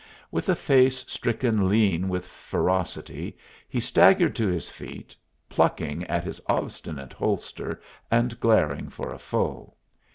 [0.31, 3.37] With a face stricken lean with ferocity,
[3.69, 5.15] he staggered to his feet,
[5.47, 9.75] plucking at his obstinate holster, and glaring for a foe.